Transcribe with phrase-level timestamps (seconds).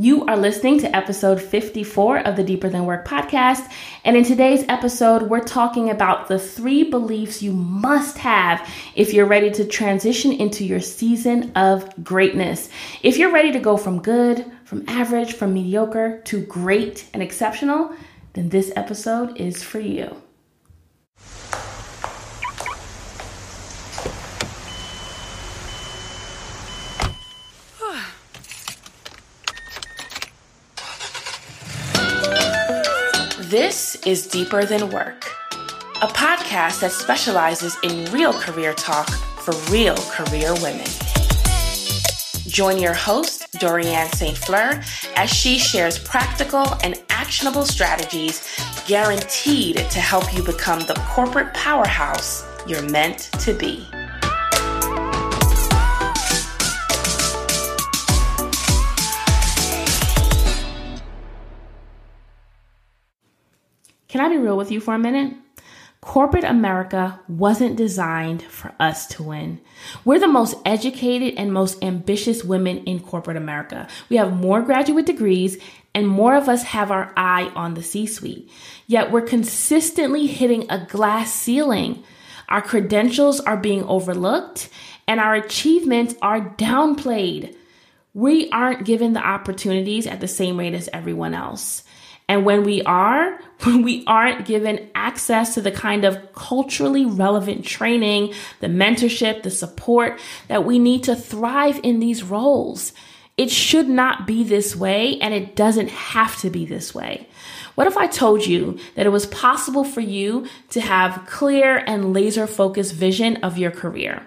[0.00, 3.68] You are listening to episode 54 of the Deeper Than Work podcast.
[4.04, 8.64] And in today's episode, we're talking about the three beliefs you must have
[8.94, 12.68] if you're ready to transition into your season of greatness.
[13.02, 17.92] If you're ready to go from good, from average, from mediocre to great and exceptional,
[18.34, 20.16] then this episode is for you.
[33.60, 35.26] This is Deeper Than Work,
[36.00, 40.86] a podcast that specializes in real career talk for real career women.
[42.46, 44.38] Join your host, Dorianne St.
[44.38, 44.80] Fleur,
[45.16, 48.48] as she shares practical and actionable strategies
[48.86, 53.84] guaranteed to help you become the corporate powerhouse you're meant to be.
[64.18, 65.36] Can I be real with you for a minute?
[66.00, 69.60] Corporate America wasn't designed for us to win.
[70.04, 73.86] We're the most educated and most ambitious women in corporate America.
[74.08, 75.56] We have more graduate degrees
[75.94, 78.50] and more of us have our eye on the C suite.
[78.88, 82.02] Yet we're consistently hitting a glass ceiling.
[82.48, 84.68] Our credentials are being overlooked
[85.06, 87.54] and our achievements are downplayed.
[88.14, 91.84] We aren't given the opportunities at the same rate as everyone else.
[92.28, 97.64] And when we are, when we aren't given access to the kind of culturally relevant
[97.64, 102.92] training, the mentorship, the support that we need to thrive in these roles.
[103.36, 107.28] It should not be this way, and it doesn't have to be this way.
[107.76, 112.12] What if I told you that it was possible for you to have clear and
[112.12, 114.26] laser focused vision of your career?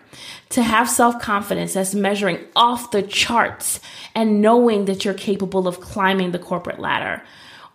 [0.52, 3.82] To have self confidence that's measuring off the charts
[4.16, 7.22] and knowing that you're capable of climbing the corporate ladder?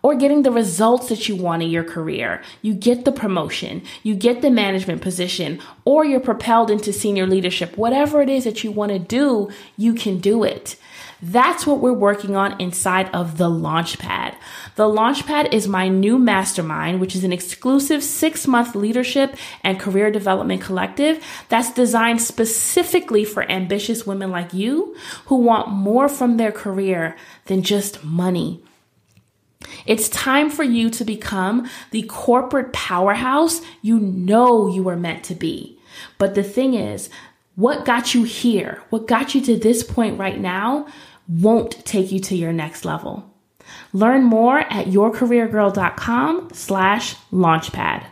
[0.01, 2.41] Or getting the results that you want in your career.
[2.61, 7.77] You get the promotion, you get the management position, or you're propelled into senior leadership.
[7.77, 10.75] Whatever it is that you want to do, you can do it.
[11.21, 14.35] That's what we're working on inside of the Launchpad.
[14.75, 20.11] The Launchpad is my new mastermind, which is an exclusive six month leadership and career
[20.11, 26.51] development collective that's designed specifically for ambitious women like you who want more from their
[26.51, 27.15] career
[27.45, 28.61] than just money.
[29.85, 35.35] It's time for you to become the corporate powerhouse you know you were meant to
[35.35, 35.79] be.
[36.17, 37.09] But the thing is,
[37.55, 40.87] what got you here, what got you to this point right now,
[41.27, 43.33] won't take you to your next level.
[43.93, 48.05] Learn more at yourcareergirl.com slash launchpad.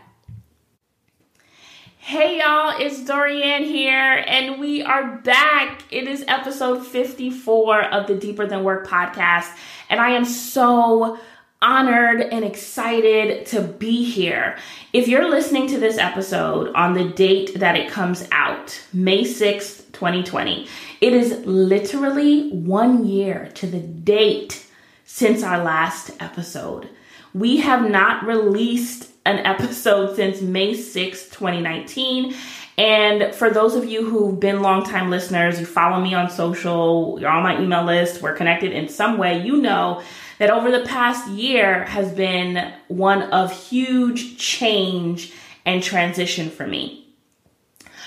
[1.98, 5.82] Hey y'all, it's Dorianne here, and we are back.
[5.90, 9.52] It is episode 54 of the Deeper Than Work podcast,
[9.90, 11.18] and I am so
[11.66, 14.56] honored and excited to be here.
[14.94, 19.92] If you're listening to this episode on the date that it comes out, May 6th,
[19.92, 20.68] 2020,
[21.02, 24.68] it is literally one year to the date
[25.06, 26.88] since our last episode.
[27.34, 32.36] We have not released an episode since May 6th, 2019.
[32.78, 37.30] And for those of you who've been longtime listeners, you follow me on social, you're
[37.30, 40.04] on my email list, we're connected in some way, you know
[40.40, 45.34] that over the past year has been one of huge change
[45.66, 47.08] and transition for me.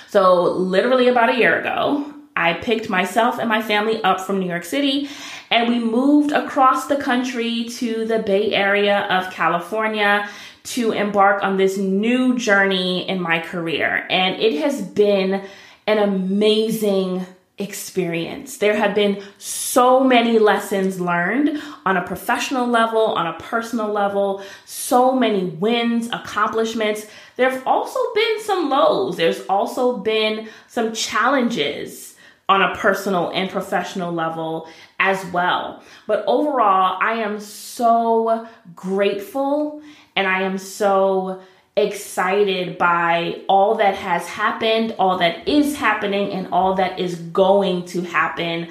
[0.08, 4.48] So, literally about a year ago, I picked myself and my family up from New
[4.48, 5.08] York City
[5.50, 10.28] and we moved across the country to the Bay Area of California
[10.64, 14.06] to embark on this new journey in my career.
[14.10, 15.44] And it has been
[15.86, 17.24] an amazing
[17.58, 18.58] experience.
[18.58, 24.42] There have been so many lessons learned on a professional level, on a personal level,
[24.64, 27.06] so many wins, accomplishments.
[27.36, 29.16] There have also been some lows.
[29.16, 32.14] There's also been some challenges
[32.48, 35.82] on a personal and professional level as well.
[36.06, 39.82] But overall, I am so grateful
[40.16, 41.40] and I am so
[41.82, 47.84] excited by all that has happened, all that is happening, and all that is going
[47.86, 48.68] to happen,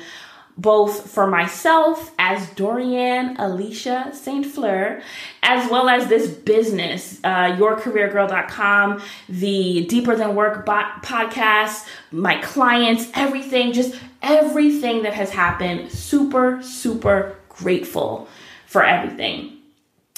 [0.57, 4.45] both for myself as Dorianne Alicia St.
[4.45, 5.01] Fleur,
[5.43, 13.73] as well as this business, uh, yourcareergirl.com, the Deeper Than Work podcast, my clients, everything,
[13.73, 15.91] just everything that has happened.
[15.91, 18.27] Super, super grateful
[18.65, 19.57] for everything.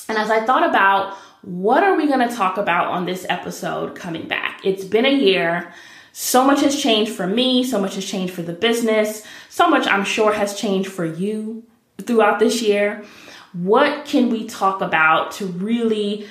[0.08, 3.96] And as I thought about what are we going to talk about on this episode
[3.96, 4.62] coming back?
[4.64, 5.74] It's been a year.
[6.12, 9.88] So much has changed for me, so much has changed for the business, so much
[9.88, 11.64] I'm sure has changed for you
[12.02, 13.04] throughout this year?
[13.54, 16.28] What can we talk about to really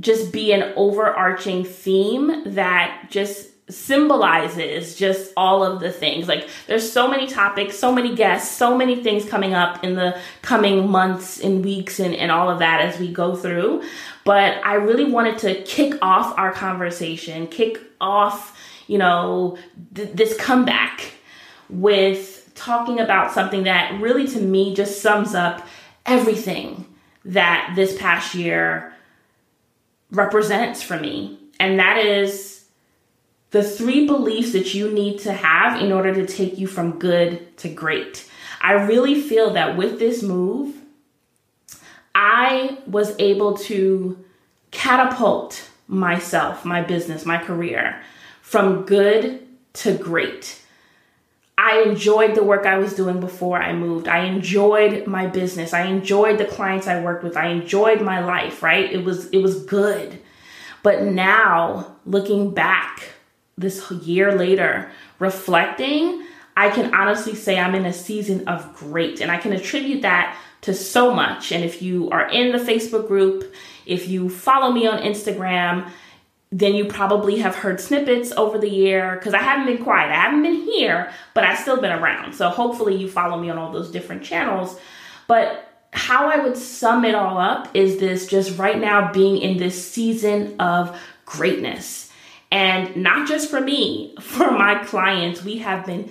[0.00, 6.26] just be an overarching theme that just symbolizes just all of the things.
[6.26, 10.18] Like there's so many topics, so many guests, so many things coming up in the
[10.40, 13.82] coming months and weeks and, and all of that as we go through.
[14.28, 18.54] But I really wanted to kick off our conversation, kick off,
[18.86, 19.56] you know,
[19.94, 21.12] th- this comeback
[21.70, 25.66] with talking about something that really to me just sums up
[26.04, 26.84] everything
[27.24, 28.92] that this past year
[30.10, 31.38] represents for me.
[31.58, 32.66] And that is
[33.48, 37.56] the three beliefs that you need to have in order to take you from good
[37.56, 38.28] to great.
[38.60, 40.74] I really feel that with this move,
[42.20, 44.18] I was able to
[44.72, 48.02] catapult myself, my business, my career
[48.42, 50.60] from good to great.
[51.56, 54.08] I enjoyed the work I was doing before I moved.
[54.08, 55.72] I enjoyed my business.
[55.72, 57.36] I enjoyed the clients I worked with.
[57.36, 58.92] I enjoyed my life, right?
[58.92, 60.18] It was it was good.
[60.82, 63.10] But now, looking back,
[63.56, 64.90] this year later,
[65.20, 66.24] reflecting,
[66.58, 69.20] I can honestly say I'm in a season of great.
[69.20, 71.52] And I can attribute that to so much.
[71.52, 73.54] And if you are in the Facebook group,
[73.86, 75.88] if you follow me on Instagram,
[76.50, 80.10] then you probably have heard snippets over the year because I haven't been quiet.
[80.10, 82.32] I haven't been here, but I've still been around.
[82.32, 84.80] So hopefully you follow me on all those different channels.
[85.28, 89.58] But how I would sum it all up is this just right now being in
[89.58, 92.10] this season of greatness.
[92.50, 96.10] And not just for me, for my clients, we have been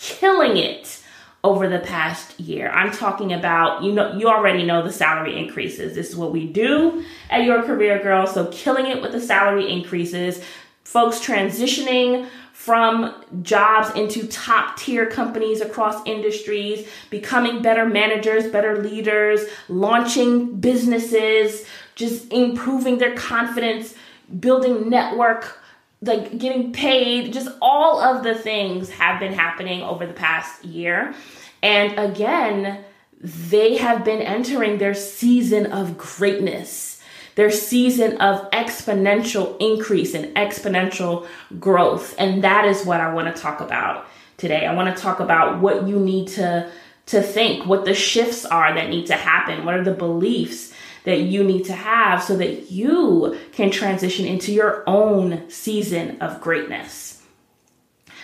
[0.00, 1.02] killing it
[1.44, 2.70] over the past year.
[2.70, 5.94] I'm talking about, you know, you already know the salary increases.
[5.94, 8.26] This is what we do at Your Career Girl.
[8.26, 10.42] So, killing it with the salary increases,
[10.82, 19.42] folks transitioning from jobs into top tier companies across industries, becoming better managers, better leaders,
[19.68, 21.64] launching businesses,
[21.94, 23.94] just improving their confidence,
[24.40, 25.62] building network
[26.00, 31.14] like getting paid, just all of the things have been happening over the past year.
[31.62, 32.84] And again,
[33.20, 37.02] they have been entering their season of greatness,
[37.34, 41.26] their season of exponential increase and exponential
[41.58, 42.14] growth.
[42.18, 44.06] And that is what I want to talk about
[44.36, 44.66] today.
[44.66, 46.70] I want to talk about what you need to
[47.06, 50.74] to think, what the shifts are that need to happen, what are the beliefs
[51.04, 56.40] that you need to have so that you can transition into your own season of
[56.40, 57.22] greatness.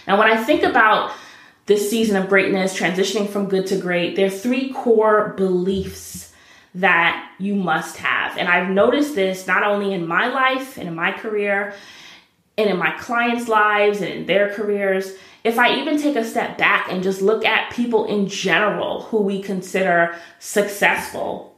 [0.07, 1.13] Now, when I think about
[1.67, 6.33] this season of greatness, transitioning from good to great, there are three core beliefs
[6.75, 8.37] that you must have.
[8.37, 11.75] And I've noticed this not only in my life and in my career,
[12.57, 15.13] and in my clients' lives and in their careers.
[15.43, 19.19] If I even take a step back and just look at people in general who
[19.19, 21.54] we consider successful,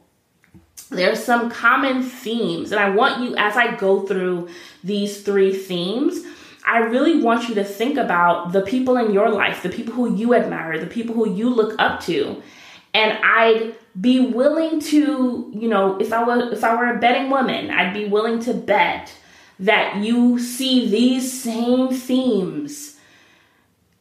[0.89, 2.71] there's some common themes.
[2.71, 4.49] And I want you, as I go through
[4.83, 6.25] these three themes,
[6.65, 10.15] I really want you to think about the people in your life, the people who
[10.15, 12.41] you admire, the people who you look up to.
[12.93, 17.29] And I'd be willing to, you know, if I were if I were a betting
[17.29, 19.11] woman, I'd be willing to bet
[19.59, 22.96] that you see these same themes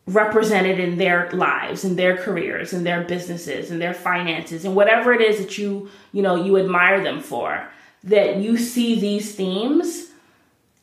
[0.06, 5.12] represented in their lives in their careers in their businesses and their finances and whatever
[5.12, 7.68] it is that you you know you admire them for
[8.04, 10.10] that you see these themes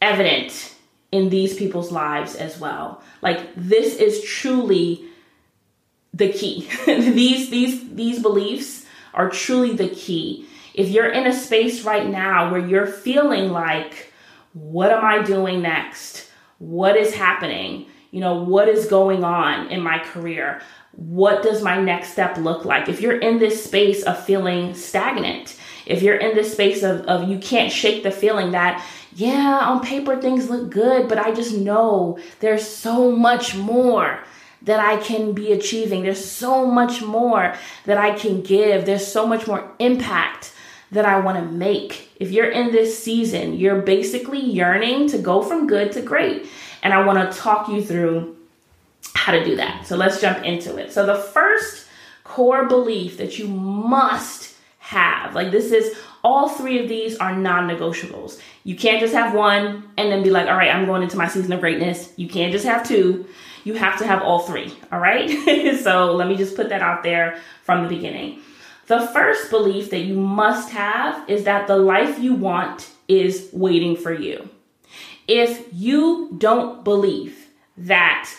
[0.01, 0.75] evident
[1.13, 3.01] in these people's lives as well.
[3.21, 5.05] Like this is truly
[6.13, 6.67] the key.
[6.85, 10.47] These these these beliefs are truly the key.
[10.73, 14.11] If you're in a space right now where you're feeling like
[14.53, 16.29] what am i doing next?
[16.59, 20.61] What is happening you know, what is going on in my career?
[20.91, 22.87] What does my next step look like?
[22.87, 27.27] If you're in this space of feeling stagnant, if you're in this space of, of
[27.27, 31.57] you can't shake the feeling that, yeah, on paper things look good, but I just
[31.57, 34.19] know there's so much more
[34.61, 36.03] that I can be achieving.
[36.03, 37.55] There's so much more
[37.85, 38.85] that I can give.
[38.85, 40.53] There's so much more impact
[40.91, 42.09] that I want to make.
[42.19, 46.47] If you're in this season, you're basically yearning to go from good to great.
[46.83, 48.37] And I want to talk you through
[49.15, 49.87] how to do that.
[49.87, 50.91] So let's jump into it.
[50.91, 51.87] So the first
[52.23, 57.69] core belief that you must have, like this is all three of these are non
[57.69, 58.39] negotiables.
[58.63, 61.27] You can't just have one and then be like, all right, I'm going into my
[61.27, 62.11] season of greatness.
[62.17, 63.27] You can't just have two.
[63.63, 64.73] You have to have all three.
[64.91, 65.29] All right.
[65.83, 68.41] so let me just put that out there from the beginning.
[68.87, 73.95] The first belief that you must have is that the life you want is waiting
[73.95, 74.49] for you.
[75.27, 78.29] If you don't believe that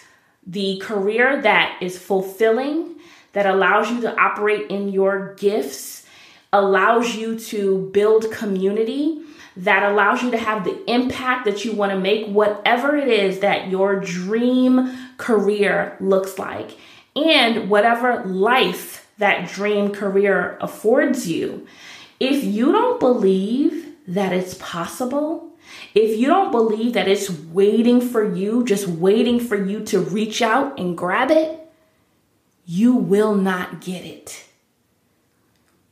[0.47, 2.97] the career that is fulfilling,
[3.33, 6.07] that allows you to operate in your gifts,
[6.53, 9.23] allows you to build community,
[9.57, 13.41] that allows you to have the impact that you want to make, whatever it is
[13.41, 16.77] that your dream career looks like,
[17.17, 21.67] and whatever life that dream career affords you.
[22.21, 25.54] If you don't believe that it's possible,
[25.95, 30.43] if you don't believe that it's waiting for you, just waiting for you to reach
[30.43, 31.61] out and grab it,
[32.67, 34.45] you will not get it.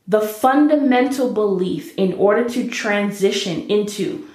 [0.07, 4.27] The fundamental belief in order to transition into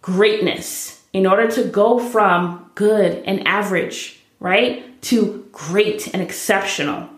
[0.00, 7.10] greatness, in order to go from good and average, right, to great and exceptional,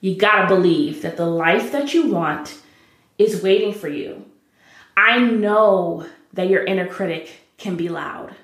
[0.00, 2.58] you gotta believe that the life that you want
[3.18, 4.24] is waiting for you.
[4.96, 8.34] I know that your inner critic can be loud.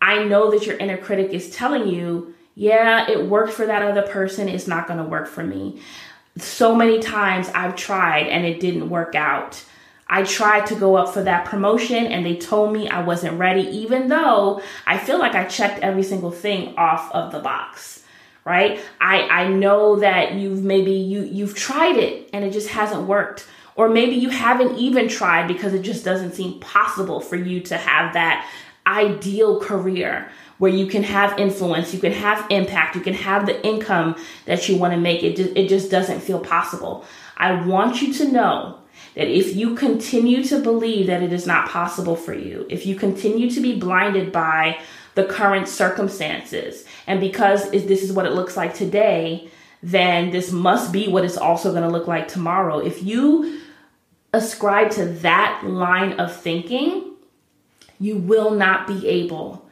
[0.00, 4.02] I know that your inner critic is telling you, yeah, it worked for that other
[4.02, 5.80] person, it's not gonna work for me.
[6.36, 9.64] So many times I've tried and it didn't work out.
[10.10, 13.62] I tried to go up for that promotion and they told me I wasn't ready,
[13.62, 18.04] even though I feel like I checked every single thing off of the box.
[18.44, 18.80] Right?
[18.98, 23.46] I, I know that you've maybe you you've tried it and it just hasn't worked.
[23.78, 27.76] Or maybe you haven't even tried because it just doesn't seem possible for you to
[27.76, 28.44] have that
[28.88, 33.64] ideal career where you can have influence, you can have impact, you can have the
[33.64, 34.16] income
[34.46, 35.22] that you want to make.
[35.22, 37.04] It just, it just doesn't feel possible.
[37.36, 38.80] I want you to know
[39.14, 42.96] that if you continue to believe that it is not possible for you, if you
[42.96, 44.80] continue to be blinded by
[45.14, 49.48] the current circumstances, and because this is what it looks like today,
[49.84, 52.80] then this must be what it's also going to look like tomorrow.
[52.80, 53.60] If you
[54.32, 57.12] ascribe to that line of thinking,
[57.98, 59.64] you will not be able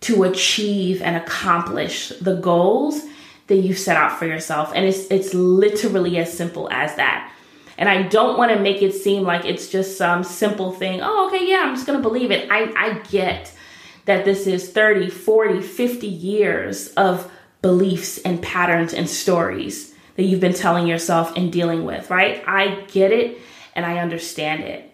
[0.00, 3.02] to achieve and accomplish the goals
[3.48, 4.72] that you've set out for yourself.
[4.74, 7.32] And it's it's literally as simple as that.
[7.76, 11.00] And I don't want to make it seem like it's just some simple thing.
[11.02, 12.48] Oh, okay, yeah, I'm just going to believe it.
[12.50, 13.52] I I get
[14.04, 17.30] that this is 30, 40, 50 years of
[17.60, 22.42] beliefs and patterns and stories that you've been telling yourself and dealing with, right?
[22.46, 23.38] I get it
[23.78, 24.92] and I understand it.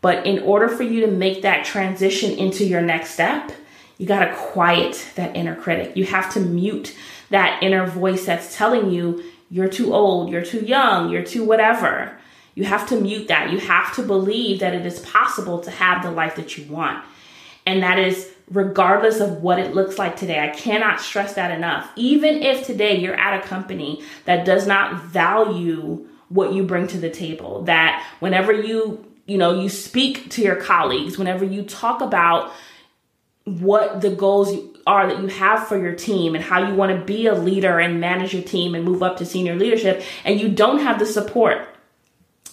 [0.00, 3.50] But in order for you to make that transition into your next step,
[3.98, 5.96] you got to quiet that inner critic.
[5.96, 6.96] You have to mute
[7.30, 12.16] that inner voice that's telling you you're too old, you're too young, you're too whatever.
[12.54, 13.50] You have to mute that.
[13.50, 17.04] You have to believe that it is possible to have the life that you want.
[17.66, 20.38] And that is regardless of what it looks like today.
[20.38, 21.90] I cannot stress that enough.
[21.96, 26.98] Even if today you're at a company that does not value what you bring to
[26.98, 27.62] the table.
[27.64, 32.52] That whenever you, you know, you speak to your colleagues, whenever you talk about
[33.44, 34.56] what the goals
[34.86, 37.78] are that you have for your team and how you want to be a leader
[37.78, 41.06] and manage your team and move up to senior leadership and you don't have the
[41.06, 41.68] support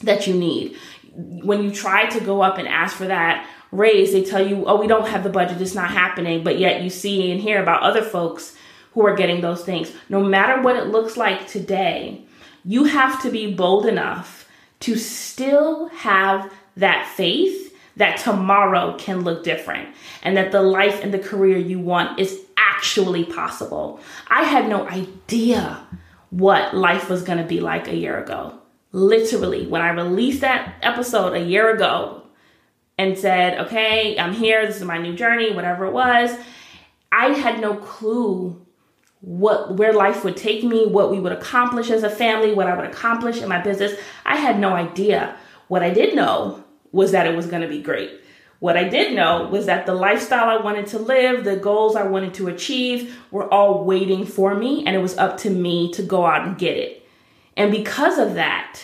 [0.02, 0.76] that you need.
[1.14, 4.80] When you try to go up and ask for that raise, they tell you, oh,
[4.80, 6.44] we don't have the budget, it's not happening.
[6.44, 8.56] But yet you see and hear about other folks
[8.94, 9.92] who are getting those things.
[10.10, 12.27] No matter what it looks like today,
[12.68, 14.46] you have to be bold enough
[14.82, 19.88] to still have that faith that tomorrow can look different
[20.22, 24.02] and that the life and the career you want is actually possible.
[24.28, 25.82] I had no idea
[26.30, 28.60] what life was going to be like a year ago.
[28.92, 32.24] Literally, when I released that episode a year ago
[32.98, 36.38] and said, okay, I'm here, this is my new journey, whatever it was,
[37.14, 38.62] I had no clue
[39.22, 42.76] what where life would take me, what we would accomplish as a family, what I
[42.76, 43.94] would accomplish in my business.
[44.26, 45.36] I had no idea.
[45.68, 48.22] What I did know was that it was going to be great.
[48.60, 52.04] What I did know was that the lifestyle I wanted to live, the goals I
[52.04, 56.02] wanted to achieve were all waiting for me and it was up to me to
[56.02, 57.08] go out and get it.
[57.56, 58.80] And because of that,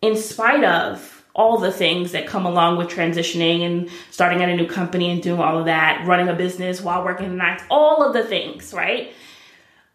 [0.00, 4.56] in spite of all the things that come along with transitioning and starting at a
[4.56, 8.14] new company and doing all of that, running a business while working nights, all of
[8.14, 9.12] the things, right?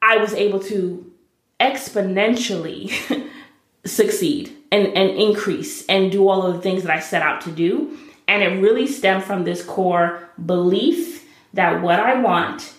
[0.01, 1.11] I was able to
[1.59, 3.29] exponentially
[3.85, 7.51] succeed and, and increase and do all of the things that I set out to
[7.51, 7.97] do.
[8.27, 12.73] And it really stemmed from this core belief that what I want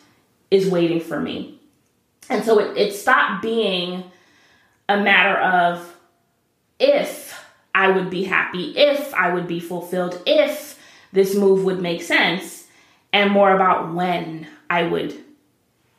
[0.51, 1.61] is waiting for me.
[2.29, 4.05] And so it, it stopped being
[4.89, 5.97] a matter of
[6.79, 10.79] if I would be happy, if I would be fulfilled, if
[11.13, 12.67] this move would make sense,
[13.13, 15.22] and more about when I would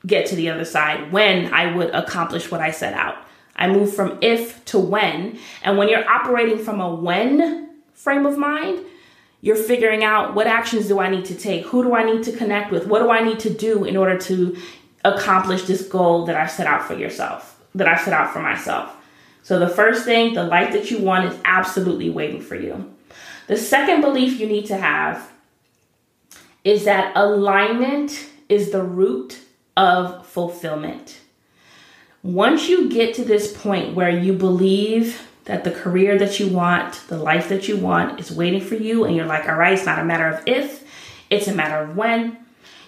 [0.06, 3.16] get to the other side, when I would accomplish what I set out.
[3.56, 5.38] I move from if to when.
[5.64, 8.84] And when you're operating from a when frame of mind,
[9.42, 11.66] you're figuring out what actions do I need to take?
[11.68, 12.88] Who do I need to connect with?
[12.88, 14.58] What do I need to do in order to
[15.04, 18.96] accomplish this goal that I set out for yourself, that I set out for myself.
[19.42, 22.94] So, the first thing, the life that you want is absolutely waiting for you.
[23.48, 25.30] The second belief you need to have
[26.64, 29.40] is that alignment is the root
[29.76, 31.20] of fulfillment.
[32.22, 37.02] Once you get to this point where you believe that the career that you want,
[37.08, 39.86] the life that you want is waiting for you, and you're like, all right, it's
[39.86, 40.88] not a matter of if,
[41.30, 42.38] it's a matter of when,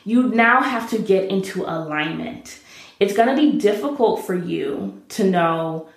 [0.05, 2.59] you now have to get into alignment.
[2.99, 5.89] It's to be difficult for you to know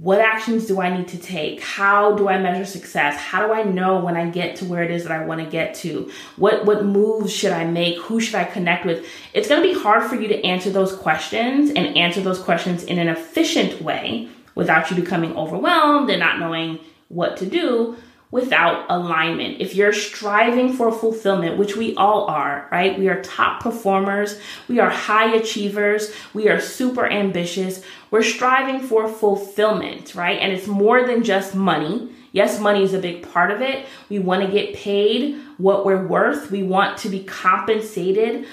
[0.00, 1.60] what actions do I need to take?
[1.60, 3.16] How do I measure success?
[3.16, 5.46] How do I know when I get to where it is that I want to
[5.46, 6.10] get to?
[6.36, 7.98] What what moves should I make?
[7.98, 9.04] Who should I connect with?
[9.34, 12.82] It's going to be hard for you to answer those questions and answer those questions
[12.82, 16.78] in an efficient way without you becoming overwhelmed and not knowing
[17.08, 17.94] what to do
[18.30, 19.60] without alignment.
[19.60, 22.98] If you're striving for fulfillment, which we all are, right?
[22.98, 27.82] We are top performers, we are high achievers, we are super ambitious.
[28.10, 30.38] We're striving for fulfillment, right?
[30.38, 32.10] And it's more than just money.
[32.32, 33.86] Yes, money is a big part of it.
[34.08, 36.50] We want to get paid what we're worth.
[36.50, 38.46] We want to be compensated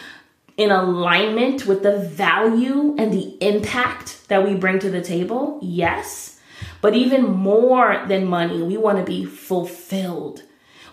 [0.57, 5.60] in alignment with the value and the impact that we bring to the table.
[5.62, 6.37] Yes.
[6.81, 10.43] But even more than money, we want to be fulfilled.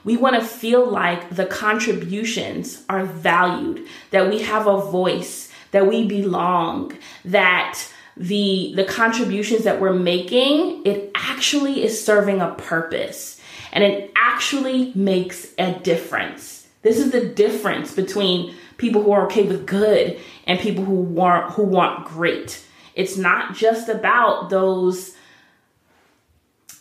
[0.05, 5.87] We want to feel like the contributions are valued, that we have a voice, that
[5.87, 7.79] we belong, that
[8.17, 13.41] the the contributions that we're making, it actually is serving a purpose
[13.73, 16.67] and it actually makes a difference.
[16.83, 21.53] This is the difference between people who are okay with good and people who want
[21.53, 22.64] who want great.
[22.95, 25.17] It's not just about those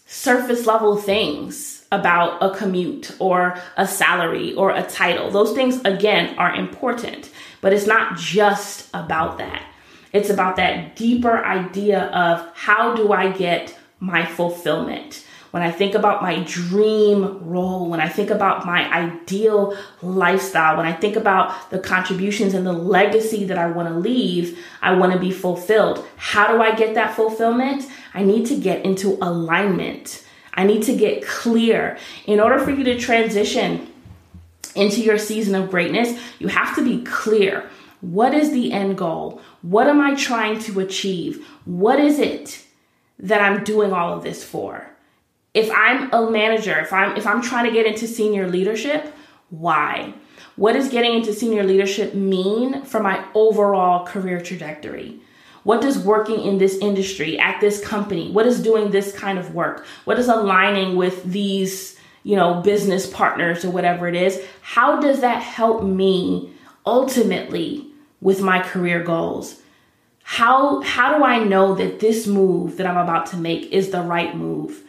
[0.06, 5.30] surface level things about a commute or a salary or a title.
[5.30, 7.30] Those things, again, are important,
[7.62, 9.64] but it's not just about that.
[10.12, 15.26] It's about that deeper idea of how do I get my fulfillment?
[15.54, 20.88] When I think about my dream role, when I think about my ideal lifestyle, when
[20.88, 25.14] I think about the contributions and the legacy that I want to leave, I want
[25.14, 26.04] to be fulfilled.
[26.16, 27.88] How do I get that fulfillment?
[28.16, 30.26] I need to get into alignment.
[30.56, 32.00] I need to get clear.
[32.26, 33.94] In order for you to transition
[34.74, 37.70] into your season of greatness, you have to be clear.
[38.02, 39.40] What is the end goal?
[39.62, 41.46] What am I trying to achieve?
[41.66, 42.66] What is it
[43.20, 44.90] that I'm doing all of this for?
[45.54, 49.14] If I'm a manager, if I'm if I'm trying to get into senior leadership,
[49.50, 50.14] why?
[50.56, 55.20] What does getting into senior leadership mean for my overall career trajectory?
[55.64, 59.56] What does working in this industry at this company, what is doing this kind of
[59.56, 59.86] work?
[60.04, 64.44] What is aligning with these, you know, business partners or whatever it is?
[64.62, 66.52] How does that help me
[66.86, 67.88] ultimately
[68.20, 69.62] with my career goals?
[70.24, 74.02] How how do I know that this move that I'm about to make is the
[74.02, 74.84] right move?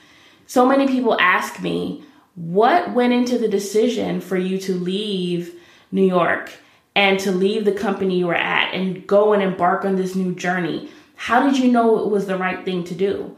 [0.47, 2.05] So many people ask me,
[2.35, 5.55] what went into the decision for you to leave
[5.93, 6.53] New York
[6.97, 10.35] and to leave the company you were at and go and embark on this new
[10.35, 10.91] journey?
[11.17, 13.37] How did you know it was the right thing to do?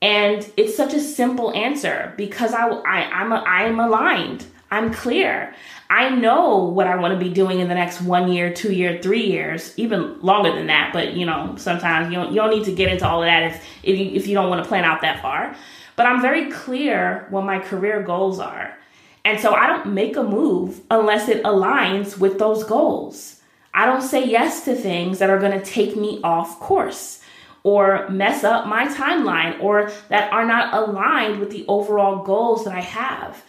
[0.00, 4.46] And it's such a simple answer because I, I I'm am aligned.
[4.70, 5.54] I'm clear.
[5.88, 9.00] I know what I want to be doing in the next one year, two year,
[9.00, 10.90] three years, even longer than that.
[10.92, 13.44] But you know, sometimes you don't, you don't need to get into all of that
[13.44, 15.54] if if you, if you don't want to plan out that far.
[15.96, 18.76] But I'm very clear what my career goals are.
[19.24, 23.40] And so I don't make a move unless it aligns with those goals.
[23.72, 27.20] I don't say yes to things that are going to take me off course
[27.62, 32.74] or mess up my timeline or that are not aligned with the overall goals that
[32.74, 33.42] I have.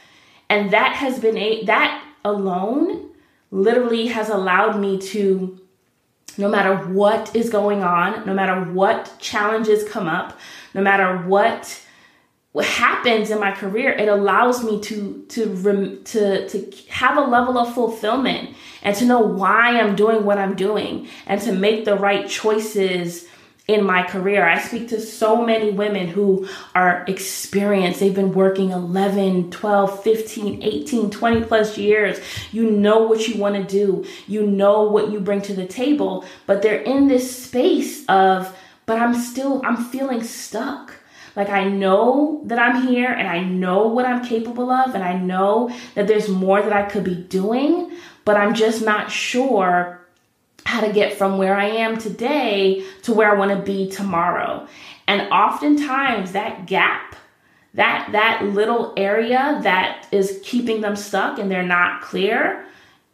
[0.50, 3.10] And that has been a that alone
[3.52, 5.60] literally has allowed me to
[6.38, 10.38] no matter what is going on, no matter what challenges come up,
[10.74, 11.82] no matter what
[12.56, 17.58] what happens in my career it allows me to to to to have a level
[17.58, 21.96] of fulfillment and to know why I'm doing what I'm doing and to make the
[21.96, 23.28] right choices
[23.68, 24.48] in my career.
[24.48, 28.00] I speak to so many women who are experienced.
[28.00, 32.20] They've been working 11, 12, 15, 18, 20 plus years.
[32.52, 34.06] You know what you want to do.
[34.28, 39.00] You know what you bring to the table, but they're in this space of but
[39.00, 40.94] I'm still I'm feeling stuck.
[41.36, 45.18] Like I know that I'm here and I know what I'm capable of and I
[45.18, 47.92] know that there's more that I could be doing,
[48.24, 50.02] but I'm just not sure
[50.66, 54.68] how to get from where I am today to where I want to be tomorrow.
[55.08, 57.16] And oftentimes that gap,
[57.76, 62.66] that that little area that is keeping them stuck and they're not clear,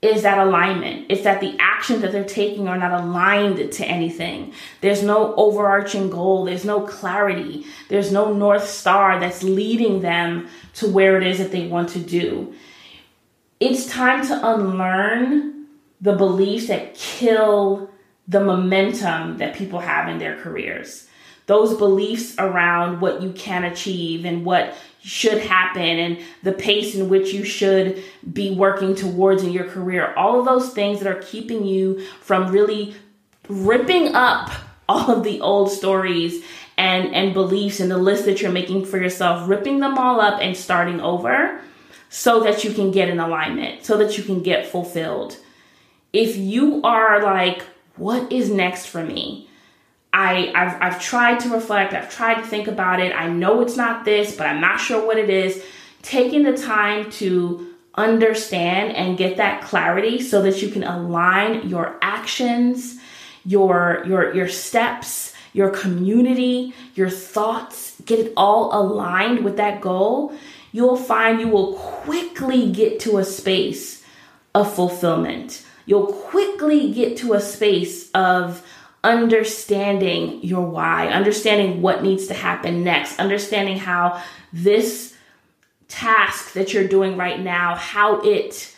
[0.02, 1.06] is that alignment.
[1.10, 4.54] It's that the actions that they're taking are not aligned to anything.
[4.82, 10.88] There's no overarching goal, there's no clarity, there's no North Star that's leading them to
[10.90, 12.54] where it is that they want to do.
[13.60, 15.68] It's time to unlearn
[16.02, 17.92] the beliefs that kill
[18.28, 21.08] the momentum that people have in their careers.
[21.46, 27.10] Those beliefs around what you can achieve and what should happen and the pace in
[27.10, 30.14] which you should be working towards in your career.
[30.16, 32.96] All of those things that are keeping you from really
[33.50, 34.52] ripping up
[34.90, 36.44] all of the old stories
[36.78, 40.40] and and beliefs and the list that you're making for yourself, ripping them all up
[40.42, 41.62] and starting over
[42.10, 45.38] so that you can get in alignment, so that you can get fulfilled.
[46.12, 47.64] If you are like,
[47.96, 49.48] what is next for me?
[50.14, 53.14] I, I've, I've tried to reflect, I've tried to think about it.
[53.16, 55.64] I know it's not this, but I'm not sure what it is.
[56.02, 61.98] Taking the time to understand and get that clarity so that you can align your
[62.02, 63.00] actions,
[63.46, 70.34] your your your steps, your community, your thoughts, get it all aligned with that goal,
[70.72, 74.04] you'll find you will quickly get to a space
[74.54, 75.66] of fulfillment.
[75.86, 78.66] You'll quickly get to a space of
[79.04, 84.22] understanding your why, understanding what needs to happen next, understanding how
[84.54, 85.16] this
[85.88, 88.76] task that you're doing right now, how it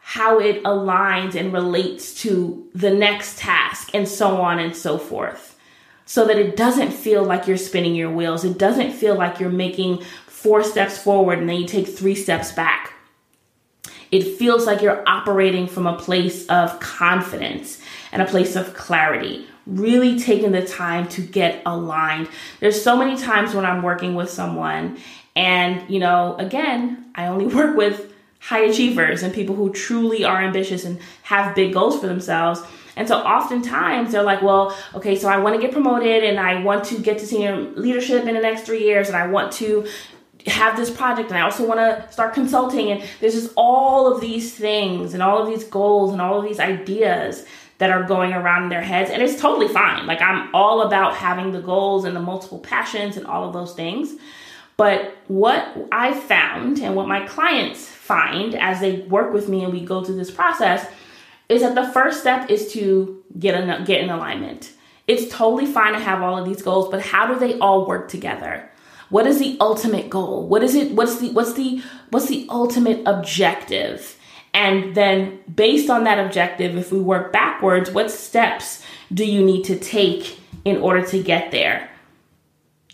[0.00, 5.58] how it aligns and relates to the next task and so on and so forth.
[6.04, 8.44] So that it doesn't feel like you're spinning your wheels.
[8.44, 12.52] It doesn't feel like you're making four steps forward and then you take three steps
[12.52, 12.92] back.
[14.10, 17.80] It feels like you're operating from a place of confidence
[18.12, 19.46] and a place of clarity.
[19.66, 22.28] Really taking the time to get aligned.
[22.60, 24.98] There's so many times when I'm working with someone,
[25.34, 30.40] and you know, again, I only work with high achievers and people who truly are
[30.40, 32.62] ambitious and have big goals for themselves.
[32.94, 36.62] And so oftentimes they're like, well, okay, so I want to get promoted and I
[36.62, 39.86] want to get to senior leadership in the next three years and I want to
[40.46, 42.90] have this project and I also want to start consulting.
[42.90, 46.44] And there's just all of these things and all of these goals and all of
[46.44, 47.44] these ideas
[47.78, 49.10] that are going around in their heads.
[49.10, 50.06] And it's totally fine.
[50.06, 53.74] Like, I'm all about having the goals and the multiple passions and all of those
[53.74, 54.14] things.
[54.76, 59.72] But what I found and what my clients find as they work with me and
[59.72, 60.86] we go through this process
[61.48, 64.72] is that the first step is to get in, get in alignment.
[65.06, 68.08] It's totally fine to have all of these goals, but how do they all work
[68.08, 68.68] together?
[69.08, 70.46] What is the ultimate goal?
[70.46, 70.92] What is it?
[70.92, 74.16] What's the what's the what's the ultimate objective?
[74.52, 79.64] And then based on that objective, if we work backwards, what steps do you need
[79.64, 81.90] to take in order to get there?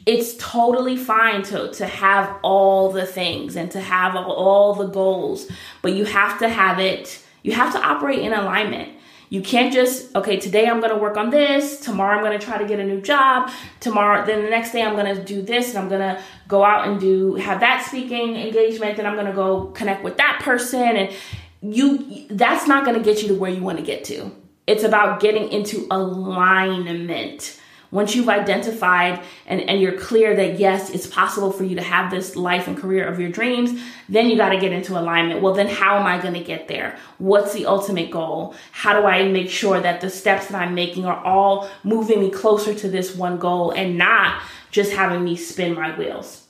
[0.05, 5.47] It's totally fine to, to have all the things and to have all the goals,
[5.81, 8.93] but you have to have it, you have to operate in alignment.
[9.33, 11.81] You can't just, okay, today I'm to work on this.
[11.81, 13.51] Tomorrow I'm to try to get a new job.
[13.81, 17.01] Tomorrow, then the next day I'm to do this and I'm to go out and
[17.01, 18.99] do, have that speaking engagement.
[18.99, 20.83] Then I'm to go connect with that person.
[20.83, 21.15] And
[21.63, 24.31] you, that's not to get you to where you want to get to.
[24.67, 27.59] It's about getting into alignment
[27.93, 32.11] once you've identified and, and you're clear that yes, it's possible for you to have
[32.11, 35.43] this life and career of your dreams, then you got to get into alignment.
[35.43, 36.99] Well, then how am I going to get there?
[37.19, 38.55] What's the ultimate goal?
[38.73, 42.31] How do I make sure that the steps that I'm making are all moving me
[42.31, 46.47] closer to this one goal and not just having me spin my wheels?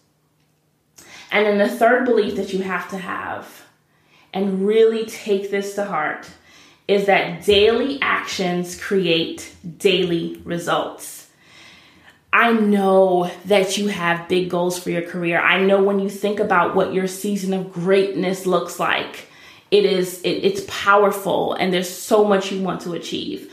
[1.32, 3.66] And then the third belief that you have to have
[4.32, 6.30] and really take this to heart
[6.86, 11.21] is that daily actions create daily results.
[12.32, 15.38] I know that you have big goals for your career.
[15.38, 19.26] I know when you think about what your season of greatness looks like,
[19.70, 23.52] it is it, it's powerful and there's so much you want to achieve.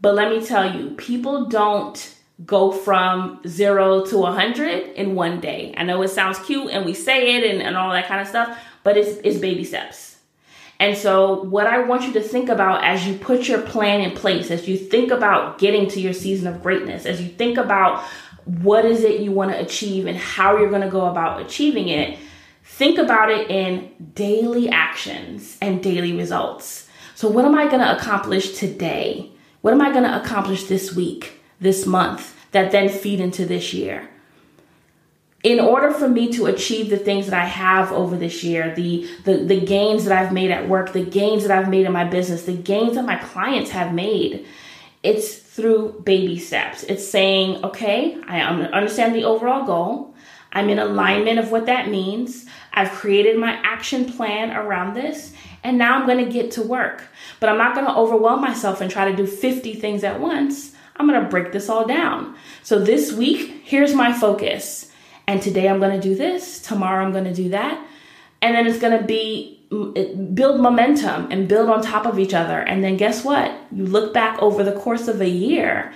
[0.00, 2.14] But let me tell you, people don't
[2.46, 5.74] go from zero to a hundred in one day.
[5.76, 8.28] I know it sounds cute and we say it and, and all that kind of
[8.28, 10.09] stuff, but it's it's baby steps.
[10.80, 14.12] And so, what I want you to think about as you put your plan in
[14.12, 18.02] place, as you think about getting to your season of greatness, as you think about
[18.46, 21.88] what is it you want to achieve and how you're going to go about achieving
[21.88, 22.18] it,
[22.64, 26.88] think about it in daily actions and daily results.
[27.14, 29.30] So, what am I going to accomplish today?
[29.60, 33.74] What am I going to accomplish this week, this month, that then feed into this
[33.74, 34.09] year?
[35.42, 39.08] In order for me to achieve the things that I have over this year, the,
[39.24, 42.04] the the gains that I've made at work, the gains that I've made in my
[42.04, 44.46] business, the gains that my clients have made,
[45.02, 46.82] it's through baby steps.
[46.84, 50.14] It's saying, okay, I understand the overall goal.
[50.52, 52.46] I'm in alignment of what that means.
[52.72, 57.04] I've created my action plan around this, and now I'm going to get to work.
[57.38, 60.74] But I'm not going to overwhelm myself and try to do 50 things at once.
[60.96, 62.36] I'm going to break this all down.
[62.62, 64.89] So this week, here's my focus.
[65.30, 67.80] And today I'm going to do this, tomorrow I'm going to do that.
[68.42, 69.60] And then it's going to be
[70.34, 72.58] build momentum and build on top of each other.
[72.58, 73.52] And then guess what?
[73.70, 75.92] You look back over the course of a year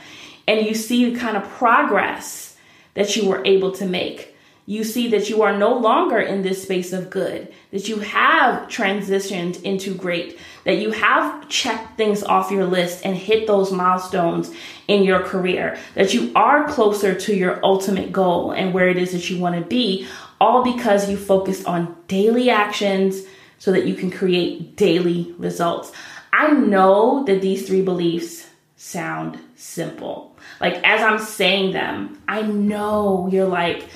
[0.47, 2.57] and you see the kind of progress
[2.94, 4.35] that you were able to make
[4.66, 8.66] you see that you are no longer in this space of good, that you have
[8.68, 14.53] transitioned into great, that you have checked things off your list and hit those milestones
[14.88, 19.12] in your career, that you are closer to your ultimate goal and where it is
[19.12, 20.07] that you want to be,
[20.40, 23.22] all because you focused on daily actions
[23.59, 25.92] so that you can create daily results.
[26.33, 30.37] I know that these three beliefs sound simple.
[30.61, 33.88] Like as I'm saying them, I know you're like,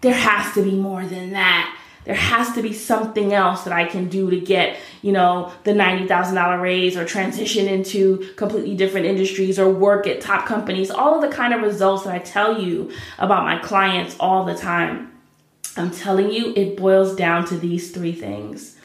[0.00, 1.76] there has to be more than that.
[2.06, 5.72] There has to be something else that I can do to get, you know, the
[5.72, 10.90] $90,000 raise or transition into completely different industries or work at top companies.
[10.90, 14.54] All of the kind of results that I tell you about my clients all the
[14.54, 15.12] time.
[15.76, 18.76] I'm telling you, it boils down to these three things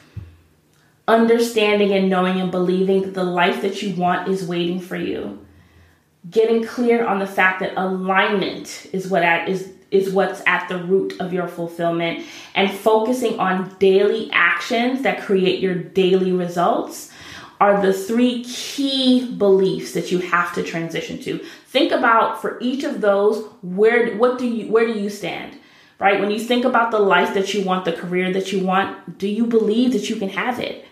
[1.08, 5.44] understanding and knowing and believing that the life that you want is waiting for you.
[6.30, 11.14] Getting clear on the fact that alignment is what is is what's at the root
[11.20, 12.24] of your fulfillment
[12.54, 17.10] and focusing on daily actions that create your daily results
[17.60, 21.38] are the three key beliefs that you have to transition to.
[21.66, 25.58] Think about for each of those where what do you where do you stand?
[26.00, 26.18] Right?
[26.18, 29.28] When you think about the life that you want, the career that you want, do
[29.28, 30.84] you believe that you can have it?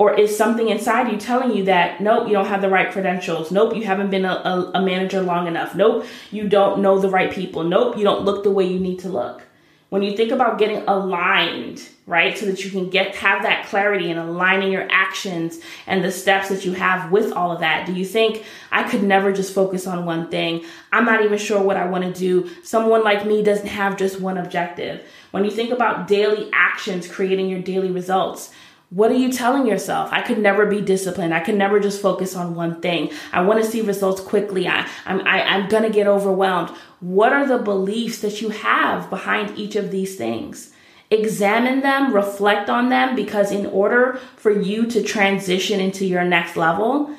[0.00, 3.52] Or is something inside you telling you that, nope, you don't have the right credentials.
[3.52, 5.74] Nope, you haven't been a, a, a, manager long enough.
[5.74, 7.64] Nope, you don't know the right people.
[7.64, 9.42] Nope, you don't look the way you need to look.
[9.90, 14.10] When you think about getting aligned, right, so that you can get have that clarity
[14.10, 17.92] and aligning your actions and the steps that you have with all of that, do
[17.92, 20.64] you think I could never just focus on one thing?
[20.92, 22.48] I'm not even sure what I want to do.
[22.62, 25.04] Someone like me doesn't have just one objective.
[25.30, 28.50] When you think about daily actions creating your daily results,
[28.90, 30.08] what are you telling yourself?
[30.12, 31.32] I could never be disciplined.
[31.32, 33.10] I could never just focus on one thing.
[33.32, 34.66] I want to see results quickly.
[34.66, 36.70] I, I'm, I, I'm going to get overwhelmed.
[36.98, 40.72] What are the beliefs that you have behind each of these things?
[41.12, 46.56] Examine them, reflect on them, because in order for you to transition into your next
[46.56, 47.14] level,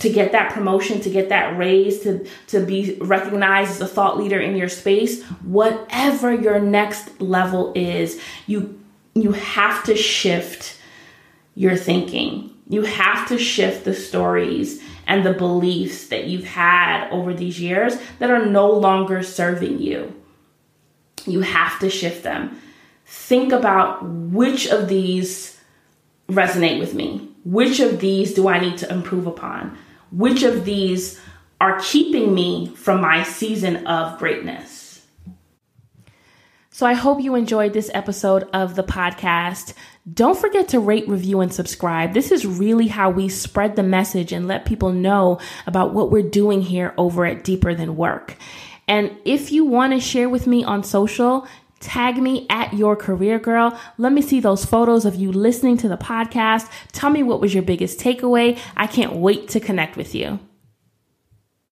[0.00, 4.18] to get that promotion, to get that raise, to, to be recognized as a thought
[4.18, 8.80] leader in your space, whatever your next level is, you
[9.14, 10.75] you have to shift
[11.56, 12.52] your thinking.
[12.68, 17.96] You have to shift the stories and the beliefs that you've had over these years
[18.20, 20.14] that are no longer serving you.
[21.24, 22.60] You have to shift them.
[23.06, 25.58] Think about which of these
[26.28, 27.28] resonate with me.
[27.44, 29.78] Which of these do I need to improve upon?
[30.10, 31.20] Which of these
[31.60, 35.02] are keeping me from my season of greatness?
[36.70, 39.72] So I hope you enjoyed this episode of the podcast.
[40.12, 42.14] Don't forget to rate, review, and subscribe.
[42.14, 46.22] This is really how we spread the message and let people know about what we're
[46.22, 48.36] doing here over at Deeper Than Work.
[48.86, 51.48] And if you want to share with me on social,
[51.80, 53.76] tag me at your career girl.
[53.98, 56.70] Let me see those photos of you listening to the podcast.
[56.92, 58.58] Tell me what was your biggest takeaway.
[58.76, 60.38] I can't wait to connect with you.